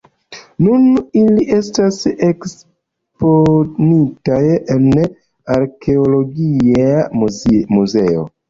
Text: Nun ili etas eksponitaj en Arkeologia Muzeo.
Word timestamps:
Nun 0.67 0.85
ili 1.19 1.43
etas 1.57 1.99
eksponitaj 2.29 4.41
en 4.77 4.89
Arkeologia 5.59 6.93
Muzeo. 7.79 8.27